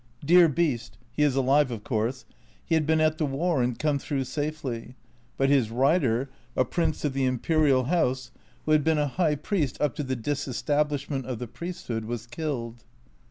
Dear 0.25 0.47
beast 0.49 0.97
(he 1.11 1.21
is 1.21 1.35
alive, 1.35 1.69
of 1.69 1.83
course), 1.83 2.25
he 2.65 2.73
had 2.73 2.87
been 2.87 2.99
at 2.99 3.19
the 3.19 3.25
war 3.27 3.61
and 3.61 3.77
come 3.77 3.99
through 3.99 4.23
safely, 4.23 4.95
but 5.37 5.49
his 5.49 5.69
rider, 5.69 6.31
a 6.55 6.65
prince 6.65 7.05
of 7.05 7.13
the 7.13 7.25
Imperial 7.25 7.83
house, 7.83 8.31
who 8.65 8.71
had 8.71 8.83
been 8.83 8.97
a 8.97 9.05
High 9.05 9.35
Priest 9.35 9.79
up 9.79 9.93
to 9.97 10.03
the 10.03 10.15
dis 10.15 10.47
establishment 10.47 11.27
of 11.27 11.37
the 11.37 11.45
priesthood, 11.45 12.05
was 12.05 12.25
killed. 12.25 12.83